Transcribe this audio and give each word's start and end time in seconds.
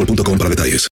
boostmobile.com 0.00 0.38
para 0.38 0.50
detalles. 0.50 0.88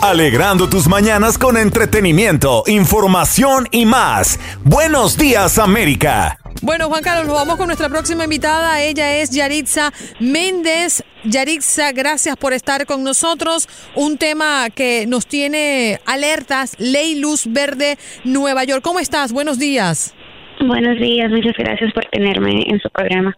Alegrando 0.00 0.68
tus 0.68 0.86
mañanas 0.86 1.38
con 1.38 1.56
entretenimiento, 1.56 2.64
información 2.66 3.66
y 3.70 3.86
más. 3.86 4.38
Buenos 4.62 5.16
días, 5.16 5.58
América. 5.58 6.36
Bueno, 6.60 6.88
Juan 6.88 7.02
Carlos, 7.02 7.26
nos 7.26 7.36
vamos 7.36 7.56
con 7.56 7.66
nuestra 7.66 7.88
próxima 7.88 8.24
invitada. 8.24 8.82
Ella 8.82 9.16
es 9.16 9.30
Yaritza 9.30 9.92
Méndez. 10.20 11.02
Yaritza, 11.24 11.92
gracias 11.92 12.36
por 12.36 12.52
estar 12.52 12.84
con 12.84 13.02
nosotros. 13.02 13.66
Un 13.94 14.18
tema 14.18 14.68
que 14.74 15.06
nos 15.06 15.26
tiene 15.26 16.00
alertas, 16.04 16.76
Ley 16.78 17.18
Luz 17.18 17.46
Verde, 17.50 17.96
Nueva 18.24 18.64
York. 18.64 18.82
¿Cómo 18.82 19.00
estás? 19.00 19.32
Buenos 19.32 19.58
días. 19.58 20.14
Buenos 20.60 20.98
días, 20.98 21.30
muchas 21.30 21.56
gracias 21.56 21.92
por 21.92 22.04
tenerme 22.06 22.62
en 22.66 22.78
su 22.78 22.90
programa. 22.90 23.34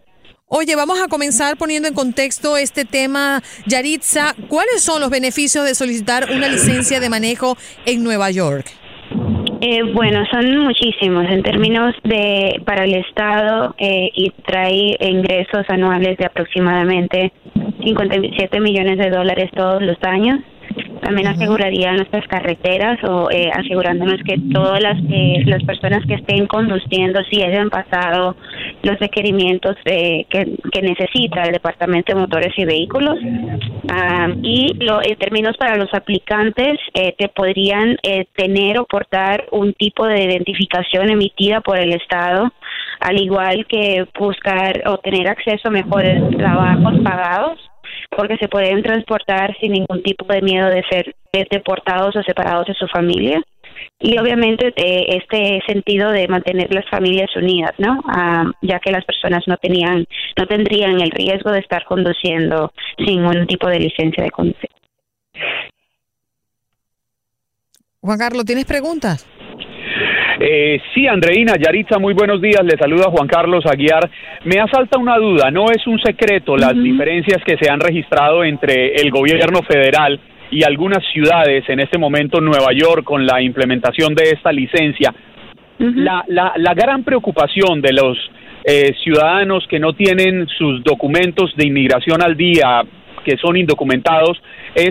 Oye, 0.48 0.76
vamos 0.76 1.02
a 1.02 1.08
comenzar 1.08 1.56
poniendo 1.56 1.88
en 1.88 1.94
contexto 1.94 2.56
este 2.56 2.84
tema. 2.84 3.42
Yaritza, 3.66 4.32
¿cuáles 4.46 4.80
son 4.80 5.00
los 5.00 5.10
beneficios 5.10 5.64
de 5.64 5.74
solicitar 5.74 6.28
una 6.30 6.46
licencia 6.46 7.00
de 7.00 7.08
manejo 7.08 7.56
en 7.84 8.04
Nueva 8.04 8.30
York? 8.30 8.64
Eh, 9.60 9.82
bueno, 9.92 10.24
son 10.30 10.58
muchísimos 10.58 11.24
en 11.28 11.42
términos 11.42 11.96
de 12.04 12.62
para 12.64 12.84
el 12.84 12.94
Estado 12.94 13.74
eh, 13.78 14.08
y 14.14 14.30
trae 14.46 14.96
ingresos 15.00 15.64
anuales 15.68 16.16
de 16.16 16.26
aproximadamente 16.26 17.32
57 17.82 18.60
millones 18.60 18.98
de 18.98 19.10
dólares 19.10 19.50
todos 19.52 19.82
los 19.82 19.96
años. 20.02 20.38
También 21.06 21.28
aseguraría 21.28 21.92
nuestras 21.92 22.26
carreteras 22.26 22.98
o 23.04 23.30
eh, 23.30 23.48
asegurándonos 23.54 24.20
que 24.24 24.40
todas 24.52 24.82
las, 24.82 24.98
eh, 25.08 25.40
las 25.46 25.62
personas 25.62 26.04
que 26.04 26.14
estén 26.14 26.48
conduciendo 26.48 27.22
si 27.30 27.44
hayan 27.44 27.70
pasado 27.70 28.34
los 28.82 28.98
requerimientos 28.98 29.76
eh, 29.84 30.26
que, 30.28 30.56
que 30.72 30.82
necesita 30.82 31.44
el 31.44 31.52
Departamento 31.52 32.12
de 32.12 32.20
Motores 32.20 32.52
y 32.56 32.64
Vehículos. 32.64 33.18
Ah, 33.88 34.30
y 34.42 34.74
lo, 34.84 35.00
en 35.00 35.16
términos 35.16 35.56
para 35.56 35.76
los 35.76 35.94
aplicantes, 35.94 36.76
eh, 36.92 37.14
te 37.16 37.28
podrían 37.28 37.96
eh, 38.02 38.26
tener 38.34 38.80
o 38.80 38.84
portar 38.84 39.44
un 39.52 39.74
tipo 39.74 40.06
de 40.06 40.24
identificación 40.24 41.08
emitida 41.08 41.60
por 41.60 41.78
el 41.78 41.92
Estado, 41.92 42.52
al 42.98 43.20
igual 43.20 43.64
que 43.66 44.08
buscar 44.18 44.82
o 44.86 44.98
tener 44.98 45.28
acceso 45.28 45.68
a 45.68 45.70
mejores 45.70 46.20
trabajos 46.36 46.94
pagados 47.04 47.60
porque 48.10 48.36
se 48.36 48.48
pueden 48.48 48.82
transportar 48.82 49.56
sin 49.60 49.72
ningún 49.72 50.02
tipo 50.02 50.24
de 50.26 50.42
miedo 50.42 50.68
de 50.68 50.82
ser 50.90 51.14
deportados 51.50 52.16
o 52.16 52.22
separados 52.22 52.66
de 52.66 52.74
su 52.74 52.86
familia 52.88 53.42
y 53.98 54.18
obviamente 54.18 54.72
eh, 54.76 55.18
este 55.22 55.60
sentido 55.66 56.10
de 56.10 56.28
mantener 56.28 56.72
las 56.72 56.88
familias 56.88 57.30
unidas, 57.36 57.72
¿no? 57.78 58.02
Ah, 58.08 58.44
ya 58.62 58.78
que 58.78 58.90
las 58.90 59.04
personas 59.04 59.44
no 59.46 59.56
tenían, 59.56 60.06
no 60.36 60.46
tendrían 60.46 61.00
el 61.00 61.10
riesgo 61.10 61.50
de 61.50 61.60
estar 61.60 61.84
conduciendo 61.84 62.72
sin 62.98 63.22
ningún 63.22 63.46
tipo 63.46 63.68
de 63.68 63.80
licencia 63.80 64.24
de 64.24 64.30
conducir. 64.30 64.70
Juan 68.00 68.18
Carlos, 68.18 68.44
¿tienes 68.44 68.66
preguntas? 68.66 69.26
Eh, 70.38 70.80
sí, 70.94 71.06
Andreina, 71.06 71.54
Yaritza, 71.58 71.98
muy 71.98 72.14
buenos 72.14 72.40
días. 72.40 72.62
Le 72.62 72.76
saluda 72.76 73.10
Juan 73.10 73.26
Carlos 73.26 73.64
Aguiar. 73.66 74.08
Me 74.44 74.60
asalta 74.60 74.98
una 74.98 75.16
duda, 75.16 75.50
no 75.50 75.66
es 75.70 75.86
un 75.86 75.98
secreto 76.00 76.56
las 76.56 76.74
diferencias 76.74 77.42
que 77.44 77.56
se 77.56 77.70
han 77.70 77.80
registrado 77.80 78.44
entre 78.44 78.94
el 78.96 79.10
gobierno 79.10 79.62
federal 79.62 80.20
y 80.50 80.62
algunas 80.62 81.04
ciudades, 81.12 81.64
en 81.68 81.80
este 81.80 81.98
momento 81.98 82.40
Nueva 82.40 82.72
York, 82.72 83.04
con 83.04 83.26
la 83.26 83.40
implementación 83.40 84.14
de 84.14 84.30
esta 84.30 84.52
licencia. 84.52 85.14
la, 85.78 86.24
la, 86.28 86.52
la 86.56 86.74
gran 86.74 87.02
preocupación 87.02 87.80
de 87.80 87.92
los 87.92 88.16
eh, 88.64 88.94
ciudadanos 89.02 89.66
que 89.68 89.78
no 89.78 89.94
tienen 89.94 90.46
sus 90.48 90.82
documentos 90.84 91.54
de 91.56 91.66
inmigración 91.66 92.22
al 92.22 92.36
día, 92.36 92.82
que 93.24 93.36
son 93.38 93.56
indocumentados, 93.56 94.40
es 94.74 94.90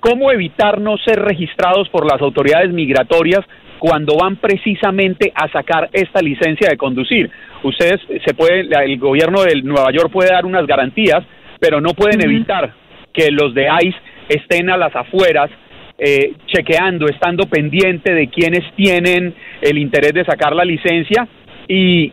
cómo 0.00 0.30
evitar 0.32 0.80
no 0.80 0.96
ser 0.98 1.20
registrados 1.20 1.88
por 1.88 2.10
las 2.10 2.20
autoridades 2.20 2.72
migratorias 2.72 3.44
cuando 3.82 4.14
van 4.16 4.36
precisamente 4.36 5.32
a 5.34 5.50
sacar 5.50 5.90
esta 5.92 6.22
licencia 6.22 6.68
de 6.70 6.76
conducir. 6.76 7.28
Ustedes 7.64 8.00
se 8.24 8.32
puede, 8.32 8.60
el 8.60 8.96
gobierno 8.96 9.42
de 9.42 9.60
Nueva 9.60 9.90
York 9.90 10.08
puede 10.12 10.30
dar 10.30 10.46
unas 10.46 10.68
garantías, 10.68 11.24
pero 11.58 11.80
no 11.80 11.92
pueden 11.92 12.24
evitar 12.24 12.72
que 13.12 13.32
los 13.32 13.52
de 13.54 13.66
ICE 13.82 13.98
estén 14.28 14.70
a 14.70 14.76
las 14.76 14.94
afueras 14.94 15.50
eh, 15.98 16.34
chequeando, 16.46 17.06
estando 17.08 17.46
pendiente 17.46 18.14
de 18.14 18.28
quienes 18.28 18.72
tienen 18.76 19.34
el 19.60 19.76
interés 19.78 20.12
de 20.14 20.24
sacar 20.26 20.54
la 20.54 20.64
licencia 20.64 21.26
y 21.66 22.12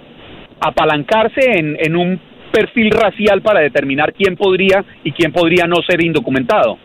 apalancarse 0.59 1.51
en, 1.55 1.77
en 1.79 1.95
un 1.95 2.19
perfil 2.51 2.89
racial 2.89 3.43
para 3.43 3.59
determinar 3.59 4.11
quién 4.13 4.35
podría 4.35 4.83
y 5.03 5.11
quién 5.11 5.31
podría 5.31 5.67
no 5.67 5.83
ser 5.87 6.03
indocumentado. 6.03 6.79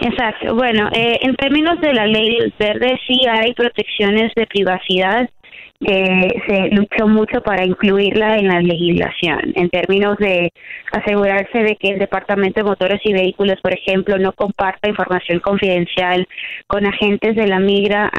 Exacto. 0.00 0.54
Bueno, 0.54 0.88
eh, 0.92 1.18
en 1.22 1.36
términos 1.36 1.80
de 1.80 1.92
la 1.92 2.06
ley 2.06 2.36
del 2.36 2.52
verde 2.58 2.98
sí 3.06 3.20
hay 3.28 3.52
protecciones 3.54 4.32
de 4.34 4.46
privacidad 4.46 5.28
que 5.84 6.42
se 6.46 6.68
luchó 6.74 7.08
mucho 7.08 7.40
para 7.42 7.64
incluirla 7.64 8.36
en 8.36 8.48
la 8.48 8.60
legislación, 8.60 9.52
en 9.54 9.68
términos 9.68 10.16
de 10.18 10.52
asegurarse 10.92 11.58
de 11.58 11.76
que 11.76 11.90
el 11.90 11.98
Departamento 11.98 12.60
de 12.60 12.64
Motores 12.64 13.00
y 13.04 13.12
Vehículos, 13.12 13.58
por 13.62 13.72
ejemplo, 13.72 14.18
no 14.18 14.32
comparta 14.32 14.88
información 14.88 15.40
confidencial 15.40 16.26
con 16.66 16.86
agentes 16.86 17.36
de 17.36 17.46
la 17.46 17.58
migra 17.58 18.10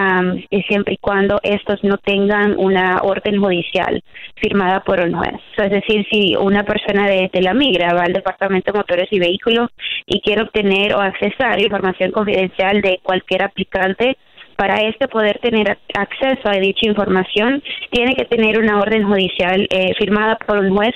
siempre 0.67 0.93
y 0.93 0.97
cuando 0.97 1.39
estos 1.43 1.83
no 1.83 1.97
tengan 1.97 2.55
una 2.57 2.99
orden 3.03 3.39
judicial 3.39 4.03
firmada 4.35 4.81
por 4.81 4.99
un 4.99 5.13
juez. 5.13 5.35
es 5.57 5.71
decir, 5.71 6.05
si 6.11 6.35
una 6.35 6.63
persona 6.63 7.07
de, 7.07 7.29
de 7.31 7.41
la 7.41 7.53
migra 7.53 7.93
va 7.93 8.03
al 8.03 8.13
Departamento 8.13 8.71
de 8.71 8.79
Motores 8.79 9.07
y 9.11 9.19
Vehículos 9.19 9.69
y 10.05 10.21
quiere 10.21 10.43
obtener 10.43 10.93
o 10.95 11.01
accesar 11.01 11.59
información 11.61 12.11
confidencial 12.11 12.81
de 12.81 12.99
cualquier 13.03 13.43
aplicante, 13.43 14.17
para 14.55 14.81
este 14.81 15.07
poder 15.07 15.39
tener 15.39 15.77
acceso 15.93 16.49
a 16.49 16.59
dicha 16.59 16.87
información, 16.87 17.61
tiene 17.91 18.15
que 18.15 18.25
tener 18.25 18.59
una 18.59 18.79
orden 18.79 19.03
judicial 19.03 19.67
eh, 19.69 19.93
firmada 19.97 20.37
por 20.37 20.59
un 20.59 20.75
juez 20.75 20.93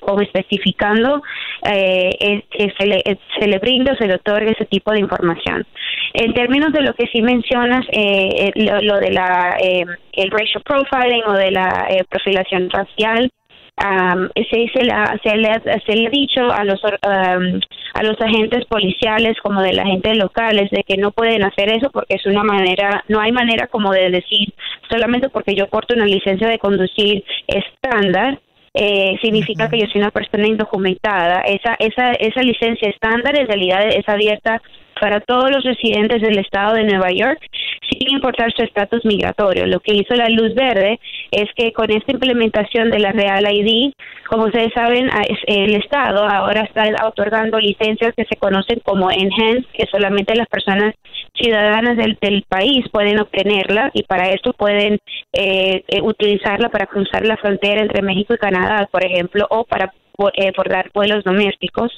o 0.00 0.20
especificando 0.20 1.22
eh, 1.64 2.42
que 2.50 2.72
se 2.78 2.86
le, 2.86 3.02
se 3.38 3.46
le 3.46 3.58
brinda 3.58 3.92
o 3.92 3.96
se 3.96 4.06
le 4.06 4.14
otorga 4.14 4.50
ese 4.50 4.66
tipo 4.66 4.92
de 4.92 5.00
información. 5.00 5.66
En 6.14 6.34
términos 6.34 6.72
de 6.72 6.82
lo 6.82 6.94
que 6.94 7.06
sí 7.06 7.22
mencionas, 7.22 7.86
eh, 7.92 8.52
lo, 8.54 8.98
de 8.98 9.10
la 9.10 9.56
el 10.12 10.30
racial 10.30 10.62
profiling 10.62 11.22
o 11.26 11.32
de 11.32 11.50
la 11.50 11.88
profilación 12.08 12.68
racial, 12.70 13.30
se, 13.76 14.68
se, 14.74 14.84
la, 14.84 15.18
se, 15.22 15.36
le, 15.36 15.48
se 15.86 15.96
le 15.96 16.06
ha 16.06 16.10
dicho 16.10 16.52
a 16.52 16.64
los 16.64 16.80
a 17.04 18.02
los 18.02 18.20
agentes 18.20 18.64
policiales 18.66 19.36
como 19.42 19.60
de 19.60 19.72
la 19.72 19.84
gente 19.84 20.14
locales 20.14 20.70
de 20.70 20.84
que 20.84 20.96
no 20.96 21.10
pueden 21.10 21.44
hacer 21.44 21.70
eso 21.72 21.90
porque 21.90 22.14
es 22.14 22.26
una 22.26 22.42
manera 22.42 23.04
no 23.08 23.20
hay 23.20 23.32
manera 23.32 23.66
como 23.66 23.92
de 23.92 24.10
decir 24.10 24.52
solamente 24.90 25.28
porque 25.28 25.54
yo 25.54 25.68
corto 25.68 25.94
una 25.94 26.06
licencia 26.06 26.48
de 26.48 26.58
conducir 26.58 27.24
estándar 27.46 28.38
eh, 28.74 29.18
significa 29.20 29.68
que 29.68 29.78
yo 29.78 29.86
soy 29.86 30.00
una 30.00 30.10
persona 30.10 30.46
indocumentada. 30.46 31.42
Esa 31.42 31.74
esa 31.78 32.12
esa 32.12 32.40
licencia 32.40 32.88
estándar 32.88 33.38
en 33.38 33.46
realidad 33.46 33.86
es 33.86 34.08
abierta 34.08 34.62
para 35.02 35.18
todos 35.18 35.50
los 35.50 35.64
residentes 35.64 36.22
del 36.22 36.38
estado 36.38 36.74
de 36.74 36.84
Nueva 36.84 37.10
York 37.10 37.40
sin 37.90 38.08
importar 38.12 38.52
su 38.52 38.62
estatus 38.62 39.04
migratorio. 39.04 39.66
Lo 39.66 39.80
que 39.80 39.94
hizo 39.94 40.14
la 40.14 40.28
luz 40.28 40.54
verde 40.54 41.00
es 41.32 41.48
que 41.56 41.72
con 41.72 41.90
esta 41.90 42.12
implementación 42.12 42.88
de 42.88 43.00
la 43.00 43.10
Real 43.10 43.44
ID, 43.52 43.94
como 44.30 44.44
ustedes 44.44 44.72
saben, 44.72 45.10
el 45.48 45.74
Estado 45.74 46.24
ahora 46.24 46.60
está 46.60 46.84
otorgando 47.04 47.58
licencias 47.58 48.14
que 48.16 48.26
se 48.26 48.36
conocen 48.36 48.78
como 48.84 49.10
enhanced, 49.10 49.64
que 49.72 49.86
solamente 49.90 50.36
las 50.36 50.46
personas 50.46 50.94
ciudadanas 51.34 51.96
del, 51.96 52.44
país 52.48 52.84
pueden 52.92 53.18
obtenerla 53.18 53.90
y 53.94 54.04
para 54.04 54.30
esto 54.30 54.52
pueden 54.52 55.00
eh, 55.32 55.82
eh, 55.88 56.00
utilizarla 56.00 56.68
para 56.68 56.86
cruzar 56.86 57.26
la 57.26 57.36
frontera 57.38 57.80
entre 57.80 58.02
México 58.02 58.34
y 58.34 58.38
Canadá, 58.38 58.88
por 58.92 59.04
ejemplo, 59.04 59.46
o 59.50 59.64
para 59.64 59.92
eh, 60.34 60.52
por, 60.52 60.68
dar 60.68 60.90
vuelos 60.94 61.24
domésticos. 61.24 61.92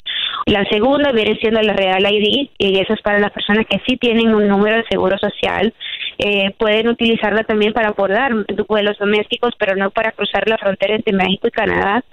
La 0.45 0.63
segunda 0.65 1.11
viene 1.11 1.35
siendo 1.35 1.61
la 1.61 1.73
Real 1.73 2.03
ID 2.03 2.49
y 2.57 2.79
eso 2.79 2.93
es 2.93 3.01
para 3.01 3.19
las 3.19 3.31
personas 3.31 3.65
que 3.69 3.81
sí 3.87 3.97
tienen 3.97 4.33
un 4.33 4.47
número 4.47 4.77
de 4.77 4.85
seguro 4.89 5.17
social. 5.17 5.73
Eh, 6.17 6.51
pueden 6.57 6.87
utilizarla 6.87 7.43
también 7.43 7.73
para 7.73 7.89
abordar 7.89 8.31
vuelos 8.67 8.97
domésticos, 8.97 9.53
pero 9.57 9.75
no 9.75 9.91
para 9.91 10.11
cruzar 10.11 10.47
la 10.47 10.57
frontera 10.57 10.95
entre 10.95 11.13
México 11.13 11.47
y 11.47 11.51
Canadá. 11.51 12.03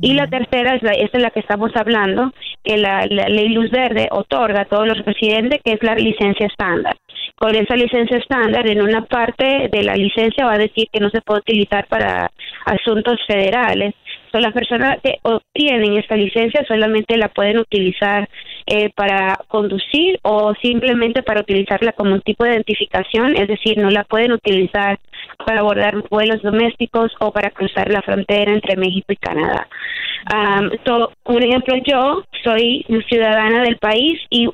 Y 0.00 0.14
la 0.14 0.26
tercera 0.26 0.74
es 0.74 0.82
la, 0.82 0.92
esta 0.92 1.18
es 1.18 1.22
la 1.22 1.30
que 1.30 1.40
estamos 1.40 1.70
hablando, 1.74 2.32
que 2.64 2.76
la, 2.76 3.06
ley 3.06 3.50
Luz 3.50 3.70
Verde 3.70 4.08
otorga 4.10 4.62
a 4.62 4.64
todos 4.64 4.86
los 4.86 5.04
residentes, 5.04 5.60
que 5.64 5.72
es 5.72 5.82
la 5.82 5.94
licencia 5.94 6.46
estándar 6.46 6.96
con 7.36 7.56
esa 7.56 7.74
licencia 7.74 8.18
estándar, 8.18 8.68
en 8.68 8.80
una 8.80 9.04
parte 9.04 9.68
de 9.72 9.82
la 9.82 9.96
licencia 9.96 10.46
va 10.46 10.54
a 10.54 10.58
decir 10.58 10.86
que 10.92 11.00
no 11.00 11.10
se 11.10 11.20
puede 11.22 11.40
utilizar 11.40 11.88
para 11.88 12.30
asuntos 12.66 13.18
federales, 13.26 13.94
las 14.40 14.52
personas 14.52 14.98
que 15.02 15.18
obtienen 15.22 15.98
esta 15.98 16.16
licencia 16.16 16.64
solamente 16.66 17.16
la 17.16 17.28
pueden 17.28 17.58
utilizar 17.58 18.28
eh, 18.66 18.90
para 18.94 19.38
conducir 19.48 20.18
o 20.22 20.54
simplemente 20.62 21.22
para 21.22 21.40
utilizarla 21.40 21.92
como 21.92 22.14
un 22.14 22.22
tipo 22.22 22.44
de 22.44 22.52
identificación, 22.52 23.36
es 23.36 23.48
decir, 23.48 23.78
no 23.78 23.90
la 23.90 24.04
pueden 24.04 24.32
utilizar 24.32 24.98
para 25.44 25.60
abordar 25.60 25.96
vuelos 26.10 26.42
domésticos 26.42 27.12
o 27.20 27.32
para 27.32 27.50
cruzar 27.50 27.90
la 27.90 28.02
frontera 28.02 28.52
entre 28.52 28.76
México 28.76 29.12
y 29.12 29.16
Canadá. 29.16 29.68
Um, 30.32 30.70
un 31.24 31.42
ejemplo, 31.42 31.74
yo 31.84 32.22
soy 32.44 32.86
ciudadana 33.08 33.62
del 33.62 33.76
país 33.78 34.20
y 34.30 34.48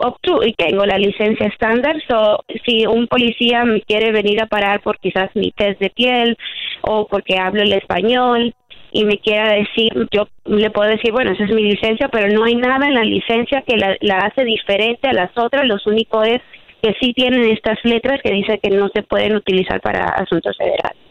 y 0.45 0.53
tengo 0.55 0.87
la 0.87 0.99
licencia 0.99 1.47
estándar. 1.47 1.97
So, 2.09 2.43
si 2.65 2.87
un 2.87 3.07
policía 3.07 3.65
me 3.65 3.83
quiere 3.83 4.13
venir 4.13 4.41
a 4.43 4.47
parar 4.47 4.81
por 4.81 4.99
quizás 4.99 5.31
mi 5.35 5.51
test 5.53 5.79
de 5.81 5.91
piel 5.91 6.37
o 6.83 7.07
porque 7.07 7.39
hablo 7.39 7.63
el 7.63 7.73
español, 7.73 8.55
y 8.93 9.05
me 9.05 9.19
quiera 9.19 9.53
decir, 9.53 9.93
yo 10.11 10.29
le 10.45 10.71
puedo 10.71 10.89
decir, 10.89 11.13
bueno, 11.13 11.33
esa 11.33 11.45
es 11.45 11.51
mi 11.51 11.63
licencia, 11.63 12.09
pero 12.09 12.29
no 12.29 12.45
hay 12.45 12.55
nada 12.57 12.87
en 12.87 12.95
la 12.95 13.05
licencia 13.05 13.63
que 13.67 13.77
la, 13.77 13.97
la 14.01 14.19
hace 14.19 14.45
diferente 14.45 15.09
a 15.09 15.13
las 15.13 15.37
otras, 15.37 15.67
lo 15.67 15.77
único 15.87 16.23
es 16.23 16.41
que 16.83 16.95
sí 17.01 17.13
tienen 17.13 17.45
estas 17.51 17.79
letras 17.85 18.21
que 18.23 18.33
dice 18.33 18.59
que 18.63 18.71
no 18.71 18.89
se 18.89 19.03
pueden 19.03 19.35
utilizar 19.37 19.81
para 19.81 20.05
asuntos 20.05 20.57
federales. 20.57 21.08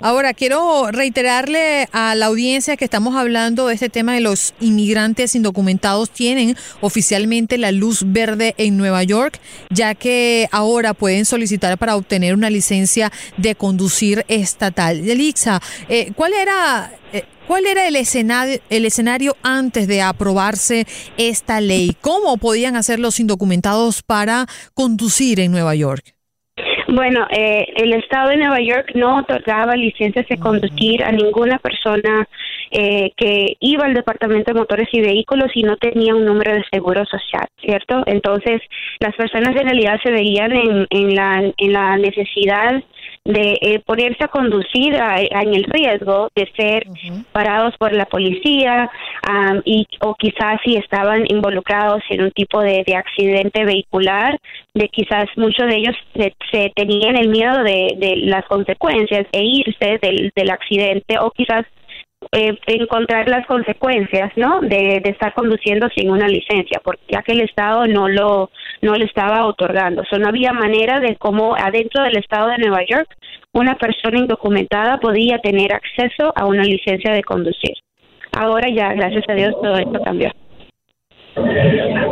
Ahora, 0.00 0.34
quiero 0.34 0.90
reiterarle 0.90 1.88
a 1.92 2.14
la 2.14 2.26
audiencia 2.26 2.76
que 2.76 2.84
estamos 2.84 3.16
hablando 3.16 3.66
de 3.66 3.74
este 3.74 3.88
tema 3.88 4.14
de 4.14 4.20
los 4.20 4.54
inmigrantes 4.60 5.34
indocumentados. 5.34 6.10
Tienen 6.10 6.56
oficialmente 6.80 7.58
la 7.58 7.72
luz 7.72 8.04
verde 8.06 8.54
en 8.56 8.76
Nueva 8.76 9.02
York, 9.02 9.40
ya 9.70 9.94
que 9.94 10.48
ahora 10.52 10.94
pueden 10.94 11.24
solicitar 11.24 11.76
para 11.78 11.96
obtener 11.96 12.34
una 12.34 12.50
licencia 12.50 13.12
de 13.36 13.54
conducir 13.54 14.24
estatal. 14.28 15.08
Elixa, 15.08 15.60
eh, 15.88 16.12
¿cuál 16.14 16.32
era... 16.34 16.92
Eh, 17.12 17.24
¿Cuál 17.48 17.66
era 17.66 17.88
el 17.88 17.96
escenario, 17.96 18.60
el 18.70 18.84
escenario 18.84 19.36
antes 19.42 19.88
de 19.88 20.02
aprobarse 20.02 20.86
esta 21.16 21.60
ley? 21.60 21.96
¿Cómo 22.00 22.36
podían 22.36 22.76
hacer 22.76 23.00
los 23.00 23.18
indocumentados 23.18 24.04
para 24.04 24.46
conducir 24.72 25.40
en 25.40 25.50
Nueva 25.50 25.74
York? 25.74 26.14
Bueno, 26.92 27.24
eh, 27.30 27.66
el 27.76 27.92
Estado 27.92 28.30
de 28.30 28.36
Nueva 28.36 28.60
York 28.60 28.90
no 28.96 29.18
otorgaba 29.18 29.76
licencias 29.76 30.26
de 30.26 30.38
conducir 30.38 31.04
a 31.04 31.12
ninguna 31.12 31.60
persona 31.60 32.26
eh, 32.72 33.12
que 33.16 33.56
iba 33.60 33.84
al 33.84 33.94
Departamento 33.94 34.52
de 34.52 34.58
Motores 34.58 34.88
y 34.90 35.00
Vehículos 35.00 35.52
y 35.54 35.62
no 35.62 35.76
tenía 35.76 36.16
un 36.16 36.24
número 36.24 36.52
de 36.52 36.64
seguro 36.72 37.04
social, 37.04 37.46
¿cierto? 37.60 38.02
Entonces, 38.06 38.60
las 38.98 39.14
personas 39.14 39.54
en 39.54 39.66
realidad 39.66 40.00
se 40.02 40.10
veían 40.10 40.50
en, 40.50 40.86
en, 40.90 41.14
la, 41.14 41.52
en 41.56 41.72
la 41.72 41.96
necesidad 41.96 42.82
de 43.24 43.58
eh, 43.60 43.82
ponerse 43.84 44.24
a 44.24 44.28
conducir 44.28 44.94
en 44.94 45.54
el 45.54 45.64
riesgo 45.64 46.28
de 46.34 46.50
ser 46.56 46.86
parados 47.32 47.76
por 47.76 47.92
la 47.92 48.06
policía 48.06 48.90
y 49.64 49.86
o 50.00 50.14
quizás 50.14 50.58
si 50.64 50.76
estaban 50.76 51.24
involucrados 51.28 52.02
en 52.08 52.22
un 52.22 52.30
tipo 52.30 52.60
de, 52.60 52.82
accidente 52.96 53.64
vehicular 53.64 54.38
de 54.74 54.88
quizás 54.88 55.26
muchos 55.36 55.66
de 55.66 55.76
ellos 55.76 55.96
se, 56.50 56.72
tenían 56.74 57.16
el 57.16 57.28
miedo 57.28 57.62
de, 57.62 57.94
de, 57.98 58.16
las 58.24 58.44
consecuencias 58.46 59.26
e 59.32 59.42
irse 59.44 59.98
del, 60.00 60.32
del 60.34 60.50
accidente 60.50 61.18
o 61.20 61.30
quizás 61.30 61.66
eh, 62.32 62.54
encontrar 62.66 63.28
las 63.28 63.46
consecuencias, 63.46 64.30
¿no? 64.36 64.60
De, 64.60 65.00
estar 65.04 65.32
conduciendo 65.32 65.88
sin 65.94 66.10
una 66.10 66.28
licencia, 66.28 66.80
porque 66.84 67.02
ya 67.08 67.22
que 67.22 67.32
el 67.32 67.40
Estado 67.40 67.86
no 67.86 68.08
lo 68.08 68.50
no 68.82 68.94
le 68.94 69.04
estaba 69.06 69.46
otorgando, 69.46 70.02
o 70.10 70.18
no 70.18 70.28
había 70.28 70.52
manera 70.52 71.00
de 71.00 71.16
cómo 71.16 71.56
adentro 71.56 72.02
del 72.02 72.18
Estado 72.18 72.48
de 72.48 72.58
Nueva 72.58 72.84
York 72.86 73.08
una 73.52 73.76
persona 73.76 74.18
indocumentada 74.18 74.98
podía 74.98 75.38
tener 75.38 75.72
acceso 75.72 76.32
a 76.36 76.44
una 76.46 76.62
licencia 76.62 77.12
de 77.12 77.22
conducir. 77.22 77.74
Ahora 78.32 78.68
ya, 78.68 78.92
gracias 78.92 79.24
a 79.28 79.34
Dios, 79.34 79.54
todo 79.60 79.76
esto 79.76 80.00
cambió. 80.04 80.30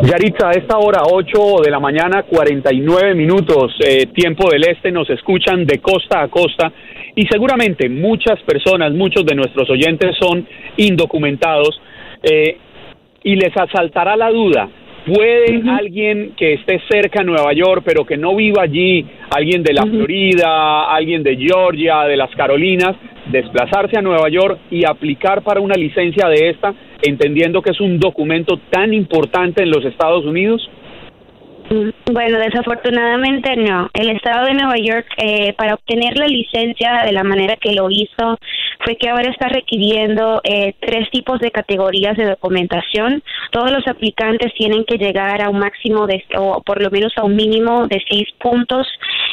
Yaritza, 0.02 0.49
a 0.49 0.52
esta 0.52 0.78
hora, 0.78 1.02
8 1.04 1.62
de 1.62 1.71
la 1.71 1.80
mañana, 1.80 2.23
49 2.23 3.14
minutos, 3.14 3.75
eh, 3.87 4.06
tiempo 4.06 4.50
del 4.50 4.64
este, 4.68 4.90
nos 4.90 5.09
escuchan 5.11 5.64
de 5.64 5.78
costa 5.78 6.23
a 6.23 6.28
costa 6.28 6.73
y 7.18 7.26
seguramente 7.26 7.88
muchas 7.88 8.40
personas, 8.42 8.92
muchos 8.92 9.26
de 9.26 9.34
nuestros 9.34 9.68
oyentes 9.68 10.14
son 10.20 10.46
indocumentados 10.76 11.80
eh, 12.22 12.56
y 13.25 13.34
les 13.34 13.50
asaltará 13.56 14.14
la 14.14 14.30
duda. 14.30 14.68
¿Puede 15.04 15.60
alguien 15.68 16.34
que 16.37 16.52
esté 16.52 16.80
cerca 16.88 17.20
de 17.20 17.25
Nueva 17.25 17.52
York, 17.54 17.82
pero 17.84 18.04
que 18.04 18.16
no 18.16 18.37
viva 18.37 18.62
allí, 18.62 19.04
alguien 19.37 19.64
de 19.64 19.72
la 19.72 19.82
Florida, 19.82 20.94
alguien 20.94 21.25
de 21.25 21.37
Georgia, 21.37 22.04
de 22.04 22.16
las 22.16 22.30
Carolinas, 22.37 22.94
desplazarse 23.32 23.98
a 23.98 24.02
Nueva 24.02 24.28
York 24.28 24.60
y 24.70 24.84
aplicar 24.84 25.42
para 25.42 25.60
una 25.60 25.75
licencia 25.75 26.28
de 26.28 26.50
esta, 26.50 26.72
entendiendo 27.02 27.62
que 27.62 27.70
es 27.72 27.80
un 27.80 27.98
documento 27.98 28.60
tan 28.70 28.94
importante 28.94 29.64
en 29.64 29.70
los 29.70 29.84
Estados 29.84 30.25
Unidos? 30.25 30.70
Bueno, 31.70 32.38
desafortunadamente 32.38 33.56
no. 33.56 33.90
El 33.92 34.10
Estado 34.10 34.46
de 34.46 34.54
Nueva 34.54 34.76
York, 34.78 35.06
eh, 35.18 35.52
para 35.54 35.75
obtener 35.75 36.16
la 36.16 36.26
licencia 36.26 37.02
de 37.04 37.12
la 37.12 37.25
manera 37.25 37.56
que 37.56 37.72
lo 37.72 37.90
hizo, 37.90 38.38
fue 38.85 38.97
que 38.97 39.08
ahora 39.08 39.30
está 39.30 39.49
requiriendo 39.49 40.40
eh, 40.44 40.75
tres 40.80 41.11
tipos 41.11 41.40
de 41.40 41.50
categorías 41.50 42.16
de 42.16 42.26
documentación. 42.26 43.23
Todos 43.50 43.70
los 43.70 43.87
aplicantes 43.87 44.52
tienen 44.54 44.85
que 44.85 44.99
llegar 44.99 45.42
a 45.42 45.50
un 45.50 45.58
máximo 45.58 46.06
de, 46.06 46.23
o 46.37 46.62
por 46.62 46.82
lo 46.82 46.90
menos 46.90 47.12
a 47.16 47.25
un 47.25 47.37
mínimo 47.37 47.87
de 47.87 48.02
seis 48.08 48.28
puntos 48.40 48.87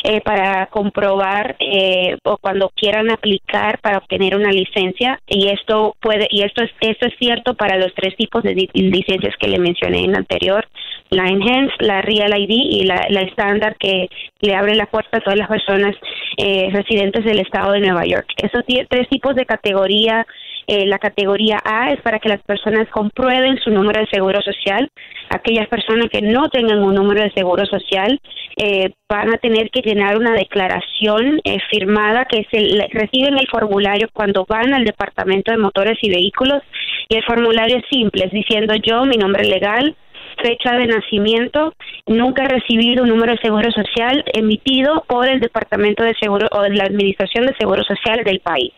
eh, 0.04 0.22
para 0.22 0.68
comprobar 0.68 1.56
eh, 1.60 2.18
o 2.24 2.38
cuando 2.38 2.72
quieran 2.76 3.10
aplicar 3.10 3.80
para 3.80 3.98
obtener 3.98 4.36
una 4.36 4.52
licencia 4.52 5.20
y 5.28 5.48
esto 5.48 5.96
puede 6.00 6.28
y 6.30 6.44
esto 6.44 6.64
es 6.64 6.72
esto 6.80 7.08
es 7.08 7.14
cierto 7.18 7.56
para 7.56 7.78
los 7.78 7.94
tres 7.96 8.16
tipos 8.16 8.44
de 8.44 8.54
licencias 8.74 9.36
que 9.40 9.48
le 9.48 9.58
mencioné 9.58 10.04
en 10.04 10.16
anterior 10.16 10.68
la 11.10 11.28
enhanced 11.28 11.74
la 11.80 12.02
real 12.02 12.38
ID 12.38 12.50
y 12.50 12.84
la, 12.84 13.08
la 13.10 13.22
estándar 13.22 13.78
que 13.78 14.10
le 14.42 14.56
abre 14.56 14.76
la 14.76 14.86
puerta 14.86 15.18
a 15.18 15.22
todas 15.22 15.40
las 15.40 15.48
personas 15.48 15.96
eh, 16.38 16.70
residentes 16.72 17.26
del 17.26 17.40
estado 17.40 17.72
de 17.72 17.80
Nueva 17.80 18.06
York 18.06 18.28
esos 18.38 18.64
tres 18.90 19.10
tipos 19.10 19.35
de 19.36 19.46
categoría 19.46 20.26
eh, 20.68 20.86
la 20.88 20.98
categoría 20.98 21.62
A 21.64 21.92
es 21.92 22.02
para 22.02 22.20
que 22.20 22.30
las 22.30 22.42
personas 22.42 22.88
comprueben 22.90 23.58
su 23.60 23.70
número 23.70 24.02
de 24.02 24.08
seguro 24.08 24.42
social. 24.42 24.90
Aquellas 25.30 25.68
personas 25.68 26.10
que 26.10 26.22
no 26.22 26.50
tengan 26.50 26.82
un 26.84 26.96
número 26.96 27.22
de 27.22 27.32
seguro 27.34 27.66
social 27.66 28.20
eh, 28.58 28.92
van 29.08 29.34
a 29.34 29.38
tener 29.38 29.70
que 29.70 29.82
llenar 29.82 30.18
una 30.18 30.34
declaración 30.34 31.40
eh, 31.44 31.60
firmada 31.70 32.26
que 32.26 32.48
se 32.50 32.88
reciben 32.92 33.38
el 33.38 33.48
formulario 33.48 34.08
cuando 34.12 34.46
van 34.48 34.74
al 34.74 34.86
Departamento 34.86 35.52
de 35.52 35.58
Motores 35.58 36.00
y 36.02 36.10
Vehículos 36.10 36.64
y 37.10 37.18
el 37.18 37.24
formulario 37.26 37.78
es 37.78 37.84
simple, 37.92 38.26
es 38.26 38.32
diciendo 38.32 38.74
yo, 38.76 39.06
mi 39.06 39.18
nombre 39.18 39.44
legal, 39.44 39.96
fecha 40.42 40.76
de 40.76 40.88
nacimiento, 40.88 41.74
nunca 42.08 42.44
he 42.44 42.48
recibido 42.48 43.04
un 43.04 43.10
número 43.10 43.34
de 43.34 43.38
seguro 43.40 43.72
social 43.72 44.24
emitido 44.34 45.04
por 45.08 45.28
el 45.28 45.40
Departamento 45.40 46.04
de 46.04 46.16
Seguro 46.20 46.48
o 46.52 46.64
la 46.64 46.86
Administración 46.86 47.46
de 47.46 47.56
Seguro 47.58 47.84
Social 47.84 48.24
del 48.24 48.40
país. 48.40 48.74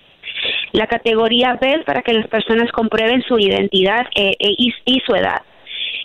La 0.73 0.87
categoría 0.87 1.57
B 1.59 1.71
es 1.79 1.85
para 1.85 2.01
que 2.01 2.13
las 2.13 2.27
personas 2.27 2.71
comprueben 2.71 3.21
su 3.23 3.39
identidad 3.39 4.05
eh, 4.15 4.35
eh, 4.39 4.55
y, 4.57 4.99
su 5.05 5.15
edad. 5.15 5.41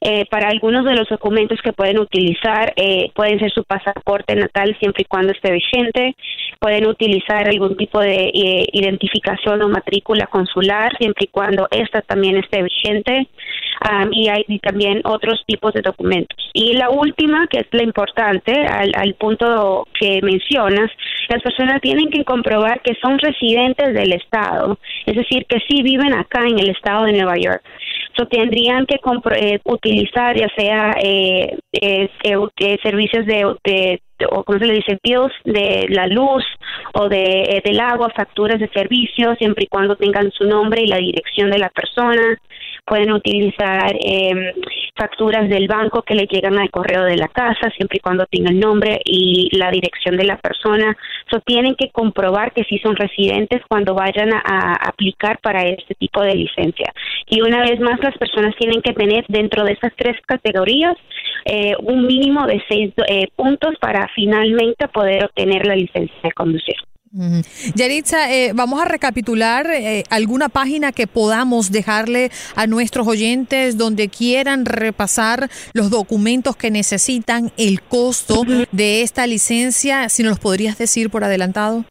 Eh, 0.05 0.25
para 0.27 0.49
algunos 0.49 0.85
de 0.85 0.95
los 0.95 1.09
documentos 1.09 1.61
que 1.62 1.73
pueden 1.73 1.99
utilizar 1.99 2.75
pueden 3.15 3.39
ser 3.39 3.53
su 3.53 3.62
pasaporte 3.62 4.35
natal 4.35 4.77
siempre 4.81 5.03
y 5.03 5.05
cuando 5.05 5.33
esté 5.33 5.53
vigente, 5.53 6.17
pueden 6.59 6.87
utilizar 6.87 7.47
algún 7.49 7.77
tipo 7.77 8.01
de 8.01 8.31
identificación 8.73 9.62
o 9.62 9.69
matrícula 9.69 10.27
consular 10.27 10.97
siempre 10.99 11.27
y 11.27 11.29
cuando 11.29 11.69
esta 11.71 12.03
también 12.03 12.37
esté 12.37 12.62
vigente, 12.62 13.29
y 14.12 14.29
hay 14.29 14.45
también 14.61 15.00
otros 15.05 15.43
tipos 15.47 15.73
de 15.73 15.83
documentos. 15.83 16.37
Y 16.52 16.75
la 16.75 16.91
última, 16.91 17.47
que 17.49 17.59
es 17.59 17.67
la 17.73 17.83
importante, 17.83 18.52
al, 18.67 18.93
al 18.95 19.14
punto 19.14 19.87
que 19.99 20.21
mencionas, 20.23 20.91
las 21.29 21.43
personas 21.43 21.81
tienen 21.81 22.11
que 22.11 22.25
comprobar 22.25 22.81
que 22.83 22.95
son 23.02 23.19
residentes 23.19 23.95
del 23.95 24.12
Estado, 24.12 24.79
es 25.07 25.17
decir, 25.17 25.47
que 25.47 25.61
sí 25.69 25.83
viven 25.83 26.14
acá 26.14 26.43
en 26.47 26.59
el 26.59 26.71
Estado 26.71 27.05
de 27.07 27.12
Nueva 27.12 27.37
York. 27.37 27.62
So, 28.17 28.26
tendrían 28.26 28.85
que 28.85 28.97
eh, 29.37 29.61
utilizar 29.64 30.37
ya 30.37 30.49
sea 30.55 30.95
eh, 31.02 31.57
eh, 31.73 32.09
eh 32.23 32.79
servicios 32.83 33.25
de, 33.25 34.00
o 34.31 34.45
como 34.45 34.59
se 34.59 34.67
le 34.67 34.75
dice, 34.75 34.99
bills 35.02 35.33
de 35.45 35.87
la 35.88 36.07
luz 36.07 36.45
o 36.93 37.09
de, 37.09 37.62
del 37.64 37.81
agua, 37.81 38.12
facturas 38.14 38.61
de 38.61 38.69
servicios, 38.69 39.38
siempre 39.38 39.64
y 39.64 39.69
cuando 39.69 39.97
tengan 39.97 40.31
su 40.33 40.45
nombre 40.45 40.83
y 40.83 40.88
la 40.88 40.99
dirección 40.99 41.50
de 41.50 41.59
la 41.59 41.71
persona 41.71 42.38
pueden 42.85 43.12
utilizar 43.12 43.97
eh, 44.01 44.55
facturas 44.95 45.49
del 45.49 45.69
banco 45.69 46.03
que 46.03 46.15
le 46.15 46.27
llegan 46.27 46.59
al 46.59 46.71
correo 46.71 47.05
de 47.05 47.17
la 47.17 47.29
casa, 47.29 47.71
siempre 47.77 47.99
y 47.99 48.01
cuando 48.01 48.27
tenga 48.27 48.51
el 48.51 48.61
nombre 48.61 49.01
y 49.05 49.49
la 49.57 49.71
dirección 49.71 50.17
de 50.17 50.25
la 50.25 50.37
persona. 50.37 50.97
So, 51.31 51.41
tienen 51.41 51.75
que 51.75 51.91
comprobar 51.91 52.53
que 52.53 52.65
sí 52.65 52.79
son 52.79 52.97
residentes 52.97 53.62
cuando 53.69 53.95
vayan 53.95 54.33
a, 54.33 54.75
aplicar 54.75 55.39
para 55.41 55.62
este 55.62 55.95
tipo 55.95 56.21
de 56.21 56.35
licencia. 56.35 56.93
Y 57.29 57.41
una 57.41 57.61
vez 57.62 57.81
más, 57.81 57.99
las 58.03 58.17
personas 58.19 58.55
tienen 58.57 58.83
que 58.83 58.93
tener 58.93 59.25
dentro 59.29 59.65
de 59.65 59.73
esas 59.73 59.93
tres 59.97 60.17
categorías 60.27 60.97
eh, 61.45 61.75
un 61.81 62.07
mínimo 62.07 62.47
de 62.47 62.62
seis 62.69 62.93
eh, 63.09 63.29
puntos 63.35 63.75
para 63.81 64.09
finalmente 64.15 64.89
poder 64.89 65.25
obtener 65.25 65.67
la 65.67 65.77
licencia 65.77 66.19
de 66.23 66.33
conducir. 66.33 66.77
Yaritza, 67.75 68.33
eh, 68.33 68.52
vamos 68.54 68.81
a 68.81 68.87
recapitular 68.87 69.66
eh, 69.71 70.02
alguna 70.09 70.49
página 70.49 70.92
que 70.92 71.07
podamos 71.07 71.71
dejarle 71.71 72.31
a 72.57 72.66
nuestros 72.66 73.07
oyentes 73.07 73.76
donde 73.76 74.09
quieran 74.09 74.64
repasar 74.64 75.49
los 75.75 75.90
documentos 75.90 76.57
que 76.57 76.71
necesitan, 76.71 77.50
el 77.59 77.83
costo 77.83 78.42
de 78.73 79.02
esta 79.02 79.26
licencia, 79.26 80.09
si 80.09 80.23
nos 80.23 80.33
los 80.33 80.38
podrías 80.38 80.78
decir 80.78 81.11
por 81.11 81.25
adelantado. 81.25 81.85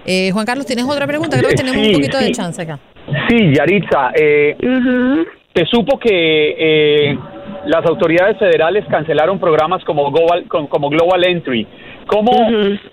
eh, 0.06 0.30
Juan 0.32 0.46
Carlos, 0.46 0.66
¿tienes 0.66 0.84
otra 0.84 1.06
pregunta? 1.06 1.38
Creo 1.38 1.48
que 1.48 1.56
tenemos 1.56 1.86
un 1.86 1.94
poquito 1.94 2.18
de 2.18 2.30
chance 2.32 2.60
acá. 2.60 2.78
Sí, 3.28 3.54
Yaritza. 3.54 4.10
Eh, 4.14 4.54
se 5.54 5.66
supo 5.66 5.98
que 5.98 6.10
eh, 6.58 7.18
las 7.66 7.86
autoridades 7.86 8.38
federales 8.38 8.84
cancelaron 8.90 9.38
programas 9.38 9.84
como 9.84 10.10
Global, 10.10 10.46
como 10.48 10.88
Global 10.88 11.24
Entry. 11.24 11.66
¿Cómo 12.06 12.32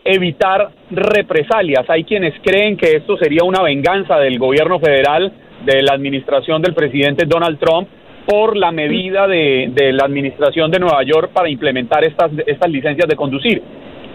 evitar 0.05 0.69
represalias? 0.89 1.89
Hay 1.89 2.03
quienes 2.03 2.33
creen 2.41 2.77
que 2.77 2.97
esto 2.97 3.17
sería 3.17 3.43
una 3.43 3.61
venganza 3.61 4.17
del 4.17 4.37
gobierno 4.39 4.79
federal, 4.79 5.33
de 5.65 5.81
la 5.81 5.93
administración 5.93 6.61
del 6.61 6.73
presidente 6.73 7.25
Donald 7.25 7.59
Trump, 7.59 7.89
por 8.25 8.55
la 8.55 8.71
medida 8.71 9.27
de, 9.27 9.71
de 9.73 9.91
la 9.91 10.05
administración 10.05 10.71
de 10.71 10.79
Nueva 10.79 11.03
York 11.03 11.31
para 11.33 11.49
implementar 11.49 12.03
estas, 12.05 12.31
estas 12.45 12.69
licencias 12.69 13.07
de 13.07 13.15
conducir. 13.15 13.61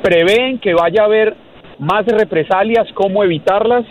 ¿Prevén 0.02 0.58
que 0.58 0.72
vaya 0.72 1.02
a 1.02 1.06
haber 1.06 1.34
más 1.78 2.06
represalias? 2.06 2.86
¿Cómo 2.94 3.22
evitarlas? 3.24 3.84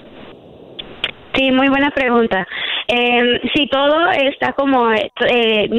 Sí, 1.33 1.51
muy 1.51 1.67
buena 1.67 1.91
pregunta. 1.91 2.47
Eh, 2.88 3.42
sí, 3.54 3.68
todo 3.72 4.12
está 4.12 4.54
como, 4.54 4.92
eh, 4.92 5.10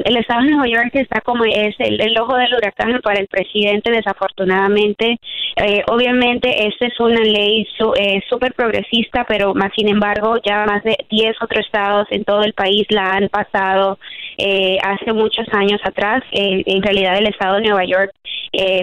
el 0.04 0.16
estado 0.16 0.42
de 0.42 0.50
Nueva 0.50 0.66
York 0.66 0.90
está 0.94 1.20
como 1.20 1.44
es 1.44 1.74
el, 1.78 2.18
ojo 2.18 2.36
del 2.36 2.54
huracán 2.54 3.00
para 3.02 3.20
el 3.20 3.28
presidente, 3.28 3.92
desafortunadamente. 3.92 5.18
Eh, 5.56 5.82
obviamente, 5.88 6.66
esta 6.66 6.86
es 6.86 6.98
una 6.98 7.20
ley 7.20 7.66
eh, 7.98 8.20
súper 8.28 8.54
progresista, 8.54 9.24
pero 9.28 9.54
más 9.54 9.72
sin 9.76 9.88
embargo, 9.88 10.36
ya 10.44 10.64
más 10.66 10.82
de 10.82 10.96
10 11.10 11.36
otros 11.42 11.64
estados 11.64 12.06
en 12.10 12.24
todo 12.24 12.42
el 12.42 12.52
país 12.52 12.86
la 12.90 13.12
han 13.12 13.28
pasado 13.28 13.98
eh, 14.38 14.78
hace 14.82 15.12
muchos 15.12 15.46
años 15.52 15.80
atrás. 15.84 16.22
en 16.32 16.82
realidad, 16.82 17.16
el 17.18 17.26
estado 17.26 17.56
de 17.56 17.62
Nueva 17.62 17.84
York 17.84 18.12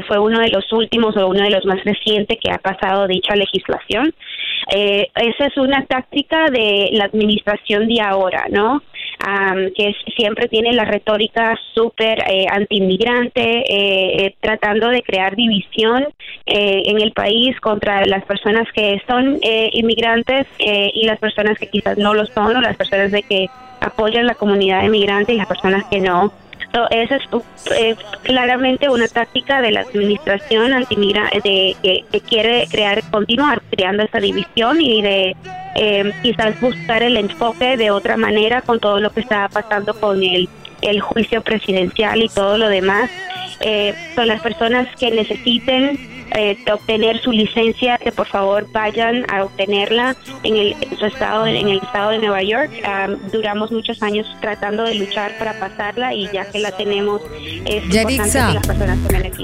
fue 0.07 0.19
uno 0.19 0.39
de 0.39 0.49
los 0.49 0.71
últimos 0.71 1.17
o 1.17 1.27
uno 1.27 1.43
de 1.43 1.49
los 1.49 1.65
más 1.65 1.83
recientes 1.83 2.37
que 2.39 2.51
ha 2.51 2.59
pasado 2.59 3.07
dicha 3.07 3.35
legislación. 3.35 4.13
Eh, 4.73 5.09
esa 5.15 5.47
es 5.47 5.57
una 5.57 5.85
táctica 5.85 6.49
de 6.49 6.89
la 6.93 7.05
administración 7.05 7.87
de 7.87 8.01
ahora, 8.01 8.45
¿no? 8.49 8.81
que 9.75 9.95
siempre 10.17 10.47
tiene 10.49 10.73
la 10.73 10.83
retórica 10.83 11.57
súper 11.73 12.19
eh, 12.29 12.45
anti-inmigrante, 12.49 13.41
eh, 13.41 14.25
eh, 14.25 14.35
tratando 14.41 14.89
de 14.89 15.01
crear 15.01 15.35
división 15.35 16.07
en 16.45 17.01
el 17.01 17.13
país 17.13 17.57
contra 17.61 18.05
las 18.05 18.25
personas 18.25 18.67
que 18.73 19.01
son 19.07 19.39
inmigrantes 19.71 20.45
y 20.59 21.05
las 21.05 21.19
personas 21.19 21.57
que 21.57 21.67
quizás 21.67 21.97
no 21.97 22.13
lo 22.13 22.25
son, 22.25 22.57
o 22.57 22.61
las 22.61 22.75
personas 22.75 23.11
de 23.11 23.23
que 23.23 23.47
apoyan 23.83 24.25
la 24.25 24.35
comunidad 24.35 24.83
inmigrante 24.83 25.33
y 25.33 25.37
las 25.37 25.47
personas 25.47 25.83
que 25.89 25.99
no 25.99 26.33
esa 26.89 27.17
es 27.17 27.23
eh, 27.71 27.95
claramente 28.23 28.89
una 28.89 29.07
táctica 29.07 29.61
de 29.61 29.71
la 29.71 29.81
administración 29.81 30.73
antimigra 30.73 31.29
de, 31.43 31.75
que, 31.83 32.21
quiere 32.21 32.67
crear, 32.69 33.03
continuar 33.11 33.61
creando 33.69 34.03
esta 34.03 34.19
división 34.19 34.81
y 34.81 35.01
de 35.01 35.35
eh, 35.75 36.11
quizás 36.23 36.59
buscar 36.59 37.03
el 37.03 37.17
enfoque 37.17 37.77
de 37.77 37.91
otra 37.91 38.17
manera 38.17 38.61
con 38.61 38.79
todo 38.79 38.99
lo 38.99 39.11
que 39.11 39.19
está 39.19 39.49
pasando 39.49 39.93
con 39.93 40.23
el, 40.23 40.49
el 40.81 40.99
juicio 40.99 41.41
presidencial 41.43 42.23
y 42.23 42.29
todo 42.29 42.57
lo 42.57 42.69
demás. 42.69 43.09
Eh, 43.59 43.93
son 44.15 44.27
las 44.27 44.41
personas 44.41 44.87
que 44.95 45.11
necesiten 45.11 46.12
eh, 46.35 46.57
obtener 46.71 47.21
su 47.21 47.31
licencia, 47.31 47.97
que 47.97 48.11
por 48.11 48.27
favor 48.27 48.67
vayan 48.71 49.25
a 49.31 49.43
obtenerla 49.43 50.15
en, 50.43 50.55
el, 50.55 50.75
su 50.97 51.05
estado, 51.05 51.47
en 51.47 51.67
el 51.67 51.77
estado 51.77 52.11
de 52.11 52.19
Nueva 52.19 52.43
York. 52.43 52.71
duramos 53.31 53.71
muchos 53.71 54.01
años 54.01 54.27
tratando 54.41 54.83
de 54.83 54.95
luchar 54.95 55.37
para 55.37 55.59
pasarla 55.59 56.13
y 56.13 56.29
ya 56.31 56.49
que 56.49 56.59
la 56.59 56.71
tenemos, 56.71 57.21
es 57.65 57.83
importante 57.83 58.31
que 58.31 58.53
las 58.53 58.67
personas 58.67 58.99
tomen 59.07 59.25
aquí. 59.25 59.43